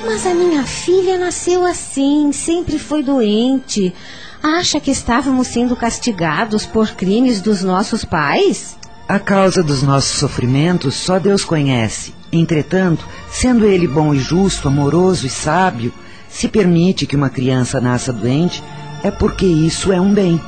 Mas 0.06 0.26
a 0.26 0.34
minha 0.34 0.64
filha 0.64 1.18
nasceu 1.18 1.66
assim, 1.66 2.32
sempre 2.32 2.80
foi 2.80 3.04
doente. 3.04 3.94
Acha 4.42 4.80
que 4.80 4.90
estávamos 4.90 5.48
sendo 5.48 5.76
castigados 5.76 6.66
por 6.66 6.92
crimes 6.92 7.42
dos 7.42 7.64
nossos 7.64 8.04
pais? 8.04 8.78
A 9.08 9.20
causa 9.20 9.62
dos 9.62 9.84
nossos 9.84 10.18
sofrimentos 10.18 10.96
só 10.96 11.20
Deus 11.20 11.44
conhece. 11.44 12.14
Entretanto, 12.32 13.06
sendo 13.30 13.66
Ele 13.66 13.88
bom 13.88 14.14
e 14.14 14.20
justo, 14.20 14.68
amoroso 14.68 15.28
e 15.28 15.30
sábio, 15.30 15.94
se 16.28 16.48
permite 16.48 17.06
que 17.06 17.16
uma 17.16 17.30
criança 17.30 17.80
nasça 17.80 18.12
doente, 18.12 18.64
é 19.04 19.12
porque 19.12 19.46
isso 19.46 19.92
é 19.92 20.02
um 20.02 20.14
bem. 20.14 20.42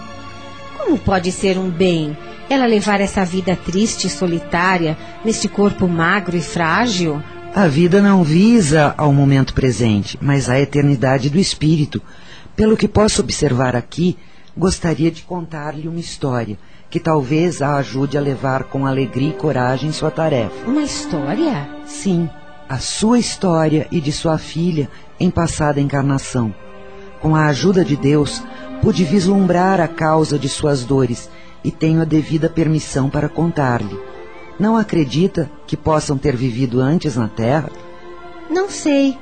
Como 0.77 0.97
pode 0.97 1.31
ser 1.31 1.57
um 1.57 1.69
bem 1.69 2.17
ela 2.49 2.65
levar 2.65 3.01
essa 3.01 3.23
vida 3.25 3.55
triste 3.55 4.07
e 4.07 4.09
solitária 4.09 4.97
neste 5.23 5.47
corpo 5.47 5.87
magro 5.87 6.35
e 6.35 6.41
frágil? 6.41 7.21
A 7.55 7.67
vida 7.67 8.01
não 8.01 8.23
visa 8.23 8.95
ao 8.97 9.13
momento 9.13 9.53
presente, 9.53 10.17
mas 10.19 10.49
à 10.49 10.59
eternidade 10.59 11.29
do 11.29 11.37
espírito. 11.37 12.01
Pelo 12.55 12.75
que 12.75 12.87
posso 12.87 13.21
observar 13.21 13.75
aqui, 13.75 14.17
gostaria 14.57 15.11
de 15.11 15.21
contar-lhe 15.21 15.87
uma 15.87 15.99
história 15.99 16.57
que 16.89 16.99
talvez 16.99 17.61
a 17.61 17.75
ajude 17.75 18.17
a 18.17 18.21
levar 18.21 18.63
com 18.63 18.87
alegria 18.87 19.29
e 19.29 19.33
coragem 19.33 19.91
sua 19.91 20.09
tarefa. 20.09 20.67
Uma 20.67 20.81
história? 20.81 21.69
Sim, 21.85 22.27
a 22.67 22.79
sua 22.79 23.19
história 23.19 23.87
e 23.91 24.01
de 24.01 24.11
sua 24.11 24.39
filha 24.39 24.89
em 25.19 25.29
passada 25.29 25.79
encarnação. 25.79 26.53
Com 27.21 27.35
a 27.35 27.45
ajuda 27.45 27.85
de 27.85 27.95
Deus, 27.95 28.41
pude 28.81 29.03
vislumbrar 29.03 29.79
a 29.79 29.87
causa 29.87 30.39
de 30.39 30.49
suas 30.49 30.83
dores 30.83 31.29
e 31.63 31.69
tenho 31.69 32.01
a 32.01 32.05
devida 32.05 32.49
permissão 32.49 33.11
para 33.11 33.29
contar-lhe. 33.29 34.12
Não 34.59 34.77
acredita 34.77 35.49
que 35.65 35.75
possam 35.75 36.17
ter 36.17 36.35
vivido 36.35 36.79
antes 36.79 37.15
na 37.15 37.27
Terra? 37.27 37.69
Não 38.49 38.69
sei. 38.69 39.17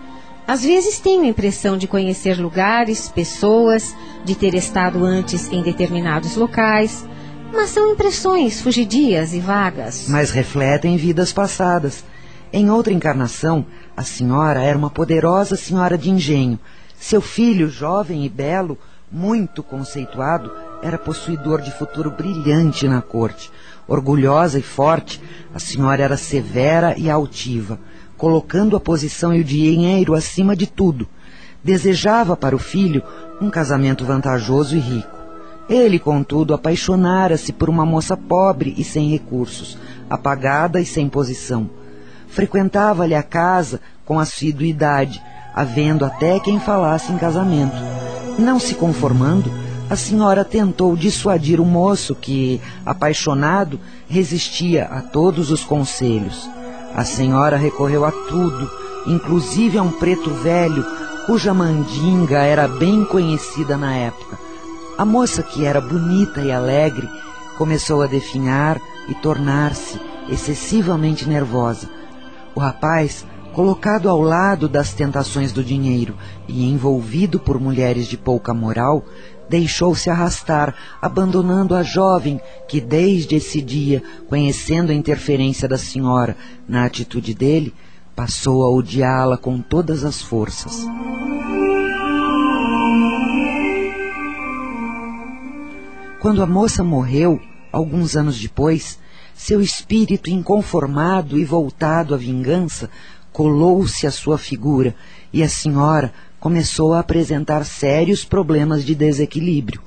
Às 0.47 0.63
vezes 0.63 0.99
tenho 0.99 1.23
a 1.23 1.27
impressão 1.27 1.77
de 1.77 1.87
conhecer 1.87 2.37
lugares, 2.37 3.07
pessoas, 3.07 3.95
de 4.25 4.35
ter 4.35 4.53
estado 4.53 5.05
antes 5.05 5.51
em 5.51 5.61
determinados 5.61 6.35
locais, 6.35 7.05
mas 7.53 7.69
são 7.69 7.91
impressões 7.91 8.61
fugidias 8.61 9.33
e 9.33 9.39
vagas. 9.39 10.07
Mas 10.09 10.31
refletem 10.31 10.97
vidas 10.97 11.31
passadas. 11.31 12.03
Em 12.51 12.69
outra 12.69 12.91
encarnação, 12.91 13.65
a 13.95 14.03
senhora 14.03 14.61
era 14.61 14.77
uma 14.77 14.89
poderosa 14.89 15.55
senhora 15.55 15.97
de 15.97 16.09
engenho. 16.09 16.59
Seu 16.99 17.21
filho, 17.21 17.69
jovem 17.69 18.25
e 18.25 18.29
belo, 18.29 18.77
muito 19.09 19.63
conceituado, 19.63 20.51
era 20.81 20.97
possuidor 20.97 21.61
de 21.61 21.71
futuro 21.71 22.11
brilhante 22.11 22.87
na 22.87 23.01
corte. 23.01 23.51
Orgulhosa 23.87 24.59
e 24.59 24.61
forte, 24.61 25.21
a 25.53 25.59
senhora 25.59 26.03
era 26.03 26.17
severa 26.17 26.95
e 26.97 27.09
altiva, 27.09 27.79
colocando 28.17 28.75
a 28.75 28.79
posição 28.79 29.33
e 29.33 29.41
o 29.41 29.43
dinheiro 29.43 30.13
acima 30.13 30.55
de 30.55 30.67
tudo. 30.67 31.07
Desejava 31.63 32.35
para 32.35 32.55
o 32.55 32.59
filho 32.59 33.03
um 33.39 33.49
casamento 33.49 34.05
vantajoso 34.05 34.75
e 34.75 34.79
rico. 34.79 35.17
Ele, 35.69 35.99
contudo, 35.99 36.53
apaixonara-se 36.53 37.53
por 37.53 37.69
uma 37.69 37.85
moça 37.85 38.17
pobre 38.17 38.73
e 38.77 38.83
sem 38.83 39.09
recursos, 39.09 39.77
apagada 40.09 40.81
e 40.81 40.85
sem 40.85 41.07
posição. 41.07 41.69
Frequentava-lhe 42.27 43.15
a 43.15 43.23
casa 43.23 43.79
com 44.05 44.19
assiduidade, 44.19 45.21
havendo 45.53 46.05
até 46.05 46.39
quem 46.39 46.59
falasse 46.59 47.11
em 47.11 47.17
casamento. 47.17 47.75
Não 48.39 48.59
se 48.59 48.75
conformando, 48.75 49.51
a 49.91 49.95
senhora 49.97 50.45
tentou 50.45 50.95
dissuadir 50.95 51.59
o 51.59 51.65
moço 51.65 52.15
que, 52.15 52.61
apaixonado, 52.85 53.77
resistia 54.07 54.85
a 54.85 55.01
todos 55.01 55.51
os 55.51 55.65
conselhos. 55.65 56.49
A 56.95 57.03
senhora 57.03 57.57
recorreu 57.57 58.05
a 58.05 58.11
tudo, 58.13 58.71
inclusive 59.05 59.77
a 59.77 59.81
um 59.81 59.91
preto 59.91 60.29
velho 60.29 60.85
cuja 61.25 61.53
mandinga 61.53 62.37
era 62.37 62.69
bem 62.69 63.03
conhecida 63.03 63.75
na 63.75 63.93
época. 63.93 64.39
A 64.97 65.03
moça, 65.03 65.43
que 65.43 65.65
era 65.65 65.81
bonita 65.81 66.39
e 66.39 66.53
alegre, 66.53 67.09
começou 67.57 68.01
a 68.01 68.07
definhar 68.07 68.79
e 69.09 69.15
tornar-se 69.15 69.99
excessivamente 70.29 71.27
nervosa. 71.27 71.89
O 72.55 72.61
rapaz, 72.61 73.25
colocado 73.51 74.07
ao 74.07 74.21
lado 74.21 74.69
das 74.69 74.93
tentações 74.93 75.51
do 75.51 75.61
dinheiro 75.61 76.15
e 76.47 76.63
envolvido 76.71 77.37
por 77.37 77.59
mulheres 77.59 78.07
de 78.07 78.17
pouca 78.17 78.53
moral, 78.53 79.03
deixou-se 79.51 80.09
arrastar, 80.09 80.73
abandonando 81.01 81.75
a 81.75 81.83
jovem 81.83 82.39
que, 82.69 82.79
desde 82.79 83.35
esse 83.35 83.61
dia, 83.61 84.01
conhecendo 84.29 84.93
a 84.93 84.95
interferência 84.95 85.67
da 85.67 85.77
senhora 85.77 86.37
na 86.65 86.85
atitude 86.85 87.33
dele, 87.33 87.73
passou 88.15 88.63
a 88.63 88.71
odiá-la 88.73 89.37
com 89.37 89.59
todas 89.59 90.05
as 90.05 90.21
forças. 90.21 90.87
Quando 96.21 96.41
a 96.41 96.47
moça 96.47 96.81
morreu, 96.81 97.37
alguns 97.73 98.15
anos 98.15 98.39
depois, 98.39 98.97
seu 99.35 99.59
espírito 99.59 100.29
inconformado 100.29 101.37
e 101.37 101.43
voltado 101.43 102.15
à 102.15 102.17
vingança 102.17 102.89
colou-se 103.33 104.07
à 104.07 104.11
sua 104.11 104.37
figura 104.37 104.95
e 105.33 105.43
a 105.43 105.49
senhora, 105.49 106.13
começou 106.41 106.95
a 106.95 106.99
apresentar 106.99 107.63
sérios 107.63 108.25
problemas 108.25 108.83
de 108.83 108.95
desequilíbrio. 108.95 109.79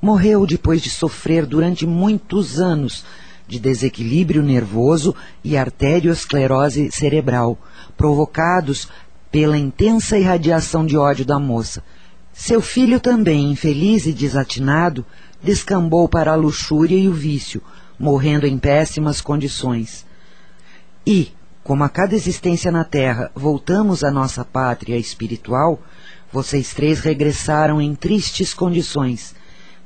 Morreu 0.00 0.46
depois 0.46 0.80
de 0.80 0.88
sofrer 0.88 1.44
durante 1.44 1.86
muitos 1.86 2.58
anos 2.58 3.04
de 3.46 3.60
desequilíbrio 3.60 4.42
nervoso 4.42 5.14
e 5.44 5.58
arteriosclerose 5.58 6.90
cerebral, 6.90 7.58
provocados 7.98 8.88
pela 9.30 9.58
intensa 9.58 10.16
irradiação 10.16 10.86
de 10.86 10.96
ódio 10.96 11.26
da 11.26 11.38
moça. 11.38 11.84
Seu 12.32 12.62
filho 12.62 12.98
também, 12.98 13.52
infeliz 13.52 14.06
e 14.06 14.12
desatinado, 14.12 15.04
descambou 15.42 16.08
para 16.08 16.32
a 16.32 16.36
luxúria 16.36 16.96
e 16.96 17.08
o 17.08 17.12
vício, 17.12 17.60
morrendo 17.98 18.46
em 18.46 18.56
péssimas 18.56 19.20
condições. 19.20 20.06
E, 21.06 21.30
como 21.62 21.84
a 21.84 21.88
cada 21.88 22.14
existência 22.14 22.70
na 22.70 22.84
Terra 22.84 23.30
voltamos 23.34 24.02
à 24.02 24.10
nossa 24.10 24.44
pátria 24.44 24.96
espiritual, 24.96 25.82
vocês 26.32 26.72
três 26.72 27.00
regressaram 27.00 27.80
em 27.80 27.94
tristes 27.94 28.54
condições. 28.54 29.34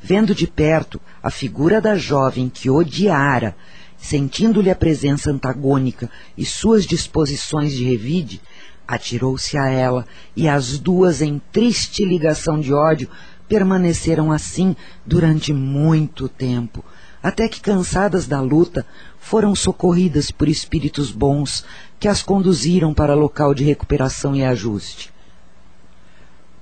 Vendo 0.00 0.34
de 0.34 0.46
perto 0.46 1.00
a 1.22 1.30
figura 1.30 1.80
da 1.80 1.96
jovem 1.96 2.48
que 2.48 2.68
odiara, 2.68 3.56
sentindo-lhe 3.96 4.70
a 4.70 4.76
presença 4.76 5.30
antagônica 5.30 6.10
e 6.36 6.44
suas 6.44 6.84
disposições 6.84 7.72
de 7.72 7.84
revide, 7.84 8.40
Atirou-se 8.86 9.56
a 9.56 9.68
ela 9.68 10.06
e 10.36 10.46
as 10.46 10.78
duas, 10.78 11.22
em 11.22 11.40
triste 11.50 12.04
ligação 12.04 12.60
de 12.60 12.72
ódio, 12.72 13.08
permaneceram 13.48 14.30
assim 14.30 14.76
durante 15.06 15.52
muito 15.52 16.28
tempo, 16.28 16.84
até 17.22 17.48
que, 17.48 17.60
cansadas 17.60 18.26
da 18.26 18.40
luta, 18.40 18.86
foram 19.24 19.54
socorridas 19.54 20.30
por 20.30 20.50
espíritos 20.50 21.10
bons 21.10 21.64
que 21.98 22.06
as 22.06 22.22
conduziram 22.22 22.92
para 22.92 23.14
local 23.14 23.54
de 23.54 23.64
recuperação 23.64 24.36
e 24.36 24.44
ajuste. 24.44 25.10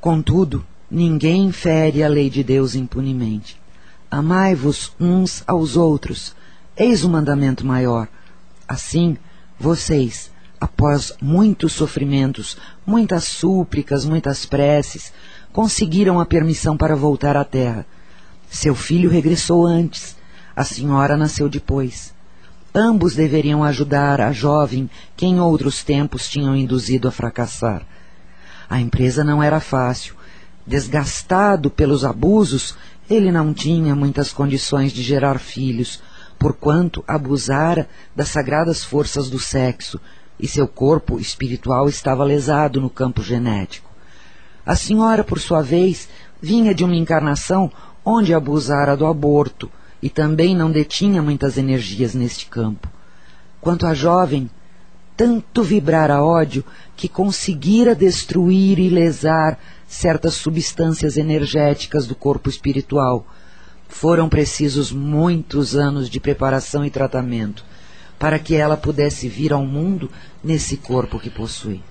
Contudo, 0.00 0.64
ninguém 0.88 1.50
fere 1.50 2.04
a 2.04 2.08
lei 2.08 2.30
de 2.30 2.44
Deus 2.44 2.76
impunemente. 2.76 3.60
Amai-vos 4.08 4.92
uns 5.00 5.42
aos 5.44 5.76
outros, 5.76 6.36
eis 6.76 7.02
o 7.02 7.10
mandamento 7.10 7.66
maior. 7.66 8.06
Assim, 8.68 9.16
vocês, 9.58 10.30
após 10.60 11.12
muitos 11.20 11.72
sofrimentos, 11.72 12.56
muitas 12.86 13.24
súplicas, 13.24 14.04
muitas 14.04 14.46
preces, 14.46 15.12
conseguiram 15.52 16.20
a 16.20 16.24
permissão 16.24 16.76
para 16.76 16.94
voltar 16.94 17.36
à 17.36 17.44
terra. 17.44 17.84
Seu 18.48 18.76
filho 18.76 19.10
regressou 19.10 19.66
antes, 19.66 20.16
a 20.54 20.62
senhora 20.62 21.16
nasceu 21.16 21.48
depois. 21.48 22.14
Ambos 22.74 23.14
deveriam 23.14 23.62
ajudar 23.62 24.18
a 24.20 24.32
jovem 24.32 24.88
que 25.14 25.26
em 25.26 25.38
outros 25.38 25.84
tempos 25.84 26.28
tinham 26.28 26.56
induzido 26.56 27.06
a 27.06 27.10
fracassar. 27.10 27.82
A 28.68 28.80
empresa 28.80 29.22
não 29.22 29.42
era 29.42 29.60
fácil. 29.60 30.14
Desgastado 30.66 31.68
pelos 31.68 32.02
abusos, 32.02 32.74
ele 33.10 33.30
não 33.30 33.52
tinha 33.52 33.94
muitas 33.94 34.32
condições 34.32 34.90
de 34.90 35.02
gerar 35.02 35.38
filhos, 35.38 36.02
porquanto 36.38 37.04
abusara 37.06 37.88
das 38.16 38.28
sagradas 38.28 38.82
forças 38.82 39.28
do 39.28 39.38
sexo, 39.38 40.00
e 40.40 40.48
seu 40.48 40.66
corpo 40.66 41.20
espiritual 41.20 41.88
estava 41.88 42.24
lesado 42.24 42.80
no 42.80 42.88
campo 42.88 43.22
genético. 43.22 43.90
A 44.64 44.74
senhora, 44.74 45.22
por 45.22 45.38
sua 45.38 45.60
vez, 45.60 46.08
vinha 46.40 46.74
de 46.74 46.84
uma 46.84 46.96
encarnação 46.96 47.70
onde 48.04 48.32
abusara 48.32 48.96
do 48.96 49.06
aborto 49.06 49.70
e 50.02 50.10
também 50.10 50.56
não 50.56 50.70
detinha 50.70 51.22
muitas 51.22 51.56
energias 51.56 52.14
neste 52.14 52.46
campo. 52.46 52.88
Quanto 53.60 53.86
à 53.86 53.94
jovem, 53.94 54.50
tanto 55.16 55.62
vibrara 55.62 56.22
ódio 56.22 56.64
que 56.96 57.08
conseguira 57.08 57.94
destruir 57.94 58.78
e 58.78 58.88
lesar 58.88 59.58
certas 59.86 60.34
substâncias 60.34 61.16
energéticas 61.16 62.06
do 62.06 62.14
corpo 62.14 62.48
espiritual. 62.48 63.26
Foram 63.88 64.28
precisos 64.28 64.90
muitos 64.90 65.76
anos 65.76 66.10
de 66.10 66.18
preparação 66.18 66.84
e 66.84 66.90
tratamento 66.90 67.64
para 68.18 68.38
que 68.38 68.54
ela 68.54 68.76
pudesse 68.76 69.28
vir 69.28 69.52
ao 69.52 69.64
mundo 69.66 70.10
nesse 70.42 70.76
corpo 70.76 71.20
que 71.20 71.28
possui. 71.28 71.82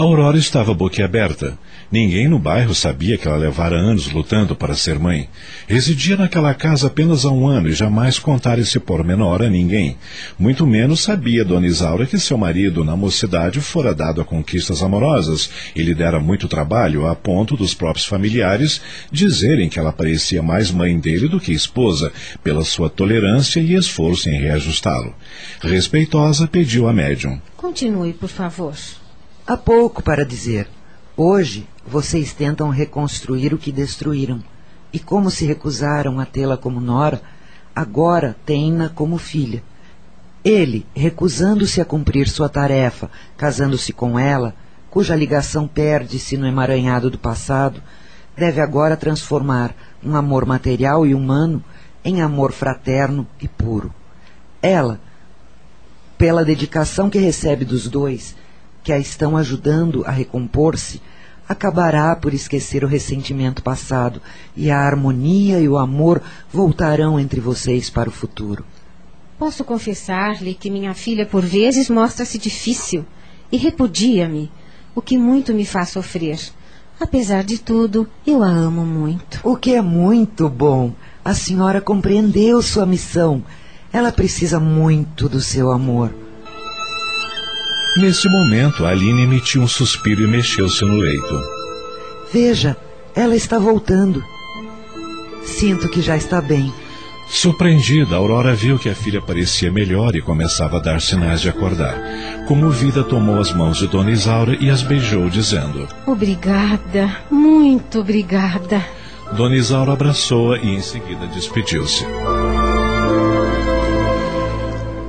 Aurora 0.00 0.38
estava 0.38 0.72
boquiaberta. 0.72 1.58
Ninguém 1.90 2.28
no 2.28 2.38
bairro 2.38 2.72
sabia 2.72 3.18
que 3.18 3.26
ela 3.26 3.36
levara 3.36 3.74
anos 3.74 4.08
lutando 4.12 4.54
para 4.54 4.76
ser 4.76 4.96
mãe. 4.96 5.28
Residia 5.66 6.16
naquela 6.16 6.54
casa 6.54 6.86
apenas 6.86 7.24
há 7.24 7.32
um 7.32 7.48
ano 7.48 7.68
e 7.68 7.72
jamais 7.72 8.16
contara 8.16 8.60
esse 8.60 8.78
pormenor 8.78 9.42
a 9.42 9.50
ninguém. 9.50 9.96
Muito 10.38 10.64
menos 10.64 11.00
sabia 11.00 11.44
Dona 11.44 11.66
Isaura 11.66 12.06
que 12.06 12.16
seu 12.16 12.38
marido, 12.38 12.84
na 12.84 12.96
mocidade, 12.96 13.60
fora 13.60 13.92
dado 13.92 14.20
a 14.20 14.24
conquistas 14.24 14.84
amorosas 14.84 15.50
e 15.74 15.82
lhe 15.82 15.96
dera 15.96 16.20
muito 16.20 16.46
trabalho, 16.46 17.08
a 17.08 17.16
ponto 17.16 17.56
dos 17.56 17.74
próprios 17.74 18.06
familiares 18.06 18.80
dizerem 19.10 19.68
que 19.68 19.80
ela 19.80 19.90
parecia 19.90 20.40
mais 20.40 20.70
mãe 20.70 20.96
dele 20.96 21.26
do 21.26 21.40
que 21.40 21.52
esposa, 21.52 22.12
pela 22.44 22.62
sua 22.62 22.88
tolerância 22.88 23.58
e 23.58 23.74
esforço 23.74 24.30
em 24.30 24.40
reajustá-lo. 24.40 25.12
Respeitosa, 25.60 26.46
pediu 26.46 26.86
a 26.86 26.92
médium. 26.92 27.40
Continue, 27.56 28.12
por 28.12 28.28
favor. 28.28 28.76
Há 29.48 29.56
pouco 29.56 30.02
para 30.02 30.26
dizer. 30.26 30.68
Hoje 31.16 31.66
vocês 31.86 32.34
tentam 32.34 32.68
reconstruir 32.68 33.54
o 33.54 33.56
que 33.56 33.72
destruíram. 33.72 34.44
E 34.92 34.98
como 34.98 35.30
se 35.30 35.46
recusaram 35.46 36.20
a 36.20 36.26
tê-la 36.26 36.58
como 36.58 36.82
nora, 36.82 37.22
agora 37.74 38.36
têm-na 38.44 38.90
como 38.90 39.16
filha. 39.16 39.62
Ele, 40.44 40.84
recusando-se 40.94 41.80
a 41.80 41.84
cumprir 41.86 42.28
sua 42.28 42.50
tarefa, 42.50 43.10
casando-se 43.38 43.90
com 43.90 44.18
ela, 44.18 44.54
cuja 44.90 45.16
ligação 45.16 45.66
perde-se 45.66 46.36
no 46.36 46.46
emaranhado 46.46 47.08
do 47.08 47.16
passado, 47.16 47.82
deve 48.36 48.60
agora 48.60 48.98
transformar 48.98 49.74
um 50.04 50.14
amor 50.14 50.44
material 50.44 51.06
e 51.06 51.14
humano 51.14 51.64
em 52.04 52.20
amor 52.20 52.52
fraterno 52.52 53.26
e 53.40 53.48
puro. 53.48 53.94
Ela, 54.60 55.00
pela 56.18 56.44
dedicação 56.44 57.08
que 57.08 57.18
recebe 57.18 57.64
dos 57.64 57.88
dois, 57.88 58.36
que 58.82 58.92
a 58.92 58.98
estão 58.98 59.36
ajudando 59.36 60.04
a 60.06 60.10
recompor-se, 60.10 61.00
acabará 61.48 62.14
por 62.14 62.34
esquecer 62.34 62.84
o 62.84 62.88
ressentimento 62.88 63.62
passado 63.62 64.20
e 64.54 64.70
a 64.70 64.78
harmonia 64.78 65.60
e 65.60 65.68
o 65.68 65.78
amor 65.78 66.20
voltarão 66.52 67.18
entre 67.18 67.40
vocês 67.40 67.88
para 67.88 68.08
o 68.08 68.12
futuro. 68.12 68.64
Posso 69.38 69.64
confessar-lhe 69.64 70.52
que 70.52 70.68
minha 70.68 70.92
filha 70.94 71.24
por 71.24 71.44
vezes 71.44 71.88
mostra-se 71.88 72.38
difícil 72.38 73.06
e 73.50 73.56
repudia-me, 73.56 74.50
o 74.94 75.00
que 75.00 75.16
muito 75.16 75.54
me 75.54 75.64
faz 75.64 75.90
sofrer. 75.90 76.38
Apesar 77.00 77.44
de 77.44 77.58
tudo, 77.58 78.08
eu 78.26 78.42
a 78.42 78.48
amo 78.48 78.84
muito. 78.84 79.40
O 79.44 79.56
que 79.56 79.74
é 79.74 79.80
muito 79.80 80.48
bom. 80.48 80.92
A 81.24 81.32
senhora 81.32 81.80
compreendeu 81.80 82.60
sua 82.60 82.84
missão. 82.84 83.44
Ela 83.92 84.10
precisa 84.10 84.58
muito 84.58 85.28
do 85.28 85.40
seu 85.40 85.70
amor. 85.70 86.12
Nesse 87.98 88.28
momento, 88.28 88.86
Aline 88.86 89.22
emitiu 89.22 89.60
um 89.60 89.66
suspiro 89.66 90.22
e 90.22 90.26
mexeu-se 90.28 90.84
no 90.84 90.94
leito. 90.94 91.42
Veja, 92.32 92.76
ela 93.12 93.34
está 93.34 93.58
voltando. 93.58 94.22
Sinto 95.42 95.88
que 95.88 96.00
já 96.00 96.16
está 96.16 96.40
bem. 96.40 96.72
Surpreendida, 97.28 98.14
Aurora 98.14 98.54
viu 98.54 98.78
que 98.78 98.88
a 98.88 98.94
filha 98.94 99.20
parecia 99.20 99.72
melhor 99.72 100.14
e 100.14 100.22
começava 100.22 100.76
a 100.76 100.80
dar 100.80 101.00
sinais 101.00 101.40
de 101.40 101.48
acordar. 101.48 101.98
Comovida, 102.46 103.02
tomou 103.02 103.40
as 103.40 103.52
mãos 103.52 103.78
de 103.78 103.88
Dona 103.88 104.12
Isaura 104.12 104.56
e 104.60 104.70
as 104.70 104.80
beijou, 104.80 105.28
dizendo: 105.28 105.88
Obrigada, 106.06 107.16
muito 107.28 107.98
obrigada. 107.98 108.80
Dona 109.32 109.56
Isaura 109.56 109.92
abraçou-a 109.92 110.58
e 110.58 110.68
em 110.68 110.80
seguida 110.80 111.26
despediu-se. 111.26 112.06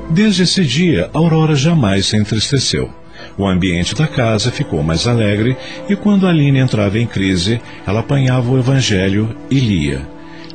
Desde 0.09 0.43
esse 0.43 0.65
dia, 0.65 1.09
Aurora 1.13 1.55
jamais 1.55 2.07
se 2.07 2.17
entristeceu. 2.17 2.89
O 3.37 3.47
ambiente 3.47 3.93
da 3.93 4.07
casa 4.07 4.51
ficou 4.51 4.81
mais 4.81 5.07
alegre 5.07 5.55
e 5.87 5.95
quando 5.95 6.27
Aline 6.27 6.59
entrava 6.59 6.97
em 6.97 7.05
crise, 7.05 7.61
ela 7.85 7.99
apanhava 7.99 8.49
o 8.49 8.57
evangelho 8.57 9.35
e 9.51 9.59
lia. 9.59 10.07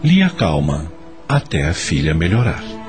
Lia 0.03 0.29
calma, 0.29 0.93
até 1.29 1.67
a 1.69 1.73
filha 1.73 2.15
melhorar. 2.15 2.84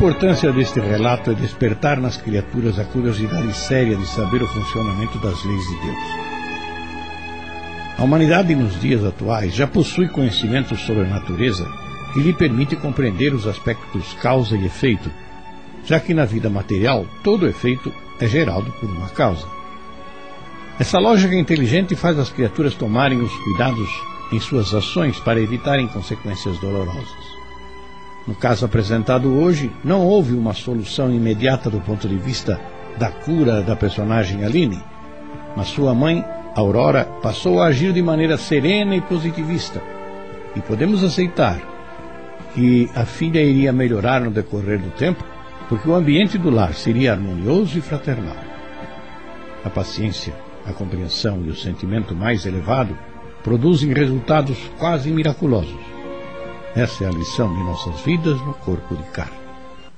Importância 0.00 0.50
deste 0.50 0.80
relato 0.80 1.30
é 1.30 1.34
despertar 1.34 2.00
nas 2.00 2.16
criaturas 2.16 2.78
a 2.78 2.84
curiosidade 2.86 3.52
séria 3.52 3.94
de 3.94 4.06
saber 4.06 4.42
o 4.42 4.46
funcionamento 4.46 5.18
das 5.18 5.44
leis 5.44 5.62
de 5.68 5.76
Deus. 5.76 5.98
A 7.98 8.04
humanidade 8.04 8.54
nos 8.54 8.80
dias 8.80 9.04
atuais 9.04 9.54
já 9.54 9.66
possui 9.66 10.08
conhecimento 10.08 10.74
sobre 10.74 11.02
a 11.02 11.06
natureza 11.06 11.70
que 12.14 12.22
lhe 12.22 12.32
permite 12.32 12.76
compreender 12.76 13.34
os 13.34 13.46
aspectos 13.46 14.14
causa 14.22 14.56
e 14.56 14.64
efeito, 14.64 15.10
já 15.84 16.00
que 16.00 16.14
na 16.14 16.24
vida 16.24 16.48
material 16.48 17.04
todo 17.22 17.46
efeito 17.46 17.92
é 18.18 18.26
gerado 18.26 18.72
por 18.80 18.88
uma 18.88 19.10
causa. 19.10 19.46
Essa 20.78 20.98
lógica 20.98 21.34
inteligente 21.34 21.94
faz 21.94 22.18
as 22.18 22.30
criaturas 22.30 22.72
tomarem 22.72 23.20
os 23.20 23.36
cuidados 23.44 23.90
em 24.32 24.40
suas 24.40 24.72
ações 24.72 25.20
para 25.20 25.42
evitarem 25.42 25.86
consequências 25.88 26.58
dolorosas. 26.58 27.29
No 28.26 28.34
caso 28.34 28.64
apresentado 28.64 29.32
hoje, 29.32 29.70
não 29.82 30.06
houve 30.06 30.34
uma 30.34 30.52
solução 30.52 31.10
imediata 31.12 31.70
do 31.70 31.80
ponto 31.80 32.08
de 32.08 32.16
vista 32.16 32.60
da 32.98 33.10
cura 33.10 33.62
da 33.62 33.74
personagem 33.74 34.44
Aline, 34.44 34.82
mas 35.56 35.68
sua 35.68 35.94
mãe, 35.94 36.24
Aurora, 36.54 37.04
passou 37.22 37.60
a 37.60 37.66
agir 37.66 37.92
de 37.92 38.02
maneira 38.02 38.36
serena 38.36 38.94
e 38.94 39.00
positivista. 39.00 39.80
E 40.54 40.60
podemos 40.60 41.02
aceitar 41.02 41.60
que 42.54 42.90
a 42.94 43.04
filha 43.04 43.42
iria 43.42 43.72
melhorar 43.72 44.20
no 44.20 44.30
decorrer 44.30 44.78
do 44.78 44.90
tempo, 44.90 45.24
porque 45.68 45.88
o 45.88 45.94
ambiente 45.94 46.36
do 46.36 46.50
lar 46.50 46.74
seria 46.74 47.12
harmonioso 47.12 47.78
e 47.78 47.80
fraternal. 47.80 48.36
A 49.64 49.70
paciência, 49.70 50.34
a 50.66 50.72
compreensão 50.72 51.42
e 51.44 51.50
o 51.50 51.56
sentimento 51.56 52.14
mais 52.14 52.44
elevado 52.44 52.96
produzem 53.42 53.92
resultados 53.92 54.58
quase 54.78 55.10
miraculosos. 55.10 55.89
Essa 56.74 57.04
é 57.04 57.08
a 57.08 57.10
lição 57.10 57.52
de 57.52 57.62
nossas 57.64 58.00
vidas 58.02 58.40
no 58.42 58.54
corpo 58.54 58.94
de 58.94 59.02
carne. 59.10 59.36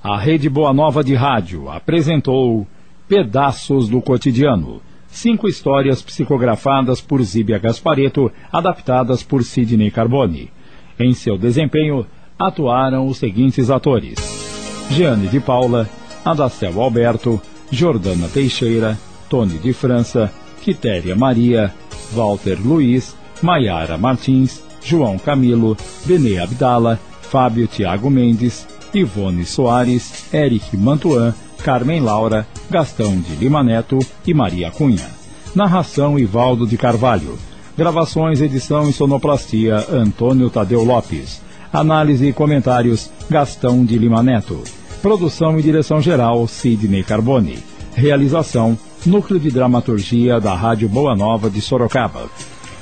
A 0.02 0.18
Rede 0.18 0.48
Boa 0.48 0.72
Nova 0.72 1.04
de 1.04 1.14
Rádio 1.14 1.70
apresentou 1.70 2.66
Pedaços 3.06 3.88
do 3.88 4.00
Cotidiano. 4.00 4.80
Cinco 5.06 5.46
histórias 5.46 6.00
psicografadas 6.00 7.00
por 7.00 7.22
Zíbia 7.22 7.58
Gaspareto, 7.58 8.32
adaptadas 8.50 9.22
por 9.22 9.44
Sidney 9.44 9.90
Carbone. 9.90 10.50
Em 10.98 11.12
seu 11.12 11.36
desempenho, 11.36 12.06
atuaram 12.38 13.06
os 13.06 13.18
seguintes 13.18 13.70
atores: 13.70 14.86
Jeane 14.90 15.28
de 15.28 15.40
Paula, 15.40 15.88
Adacel 16.24 16.80
Alberto, 16.80 17.40
Jordana 17.70 18.28
Teixeira, 18.28 18.98
Tony 19.28 19.58
de 19.58 19.74
França, 19.74 20.32
Quitéria 20.62 21.14
Maria, 21.14 21.72
Walter 22.12 22.58
Luiz, 22.58 23.14
Maiara 23.42 23.98
Martins, 23.98 24.64
João 24.82 25.18
Camilo, 25.18 25.76
Benê 26.04 26.38
Abdala, 26.38 26.98
Fábio 27.20 27.66
Tiago 27.66 28.10
Mendes, 28.10 28.66
Ivone 28.92 29.44
Soares, 29.44 30.26
Eric 30.32 30.76
Mantuan, 30.76 31.34
Carmen 31.64 32.00
Laura, 32.00 32.46
Gastão 32.68 33.18
de 33.18 33.34
Lima 33.36 33.62
Neto 33.62 33.98
e 34.26 34.34
Maria 34.34 34.70
Cunha. 34.70 35.08
Narração 35.54 36.18
Ivaldo 36.18 36.66
de 36.66 36.76
Carvalho. 36.76 37.38
Gravações, 37.76 38.40
edição 38.40 38.88
e 38.88 38.92
sonoplastia 38.92 39.86
Antônio 39.90 40.50
Tadeu 40.50 40.84
Lopes. 40.84 41.40
Análise 41.72 42.28
e 42.28 42.32
comentários 42.32 43.10
Gastão 43.30 43.84
de 43.84 43.96
Lima 43.96 44.22
Neto. 44.22 44.62
Produção 45.00 45.58
e 45.58 45.62
direção 45.62 46.00
geral 46.00 46.46
Sidney 46.46 47.02
Carbone. 47.02 47.58
Realização 47.94 48.78
Núcleo 49.04 49.40
de 49.40 49.50
Dramaturgia 49.50 50.38
da 50.38 50.54
Rádio 50.54 50.88
Boa 50.88 51.16
Nova 51.16 51.50
de 51.50 51.60
Sorocaba. 51.60 52.30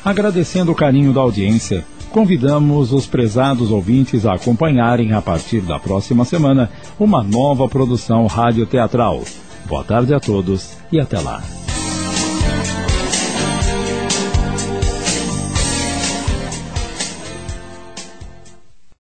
Agradecendo 0.04 0.72
o 0.72 0.74
carinho 0.74 1.12
da 1.12 1.20
audiência, 1.20 1.84
convidamos 2.10 2.92
os 2.92 3.06
prezados 3.06 3.70
ouvintes 3.70 4.24
a 4.24 4.34
acompanharem 4.34 5.12
a 5.12 5.20
partir 5.20 5.60
da 5.60 5.78
próxima 5.78 6.24
semana 6.24 6.70
uma 6.98 7.22
nova 7.22 7.68
produção 7.68 8.26
radioteatral. 8.26 9.22
Boa 9.66 9.84
tarde 9.84 10.14
a 10.14 10.18
todos 10.18 10.76
e 10.90 10.98
até 10.98 11.20
lá. 11.20 11.59